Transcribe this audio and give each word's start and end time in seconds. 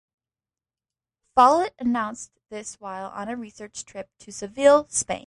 Follett 1.35 1.75
announced 1.77 2.31
this 2.49 2.75
while 2.79 3.11
on 3.11 3.29
a 3.29 3.35
research 3.35 3.85
trip 3.85 4.09
to 4.17 4.31
Seville, 4.31 4.87
Spain. 4.89 5.19